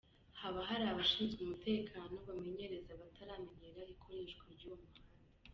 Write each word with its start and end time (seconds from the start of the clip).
Haba 0.41 0.59
hari 0.69 0.83
abashinzwe 0.87 1.39
umutekano 1.43 2.15
bamenyereza 2.29 2.89
abataramenyera 2.93 3.81
ikoreshwa 3.93 4.43
ry’uwo 4.53 4.77
muhanda. 4.83 5.17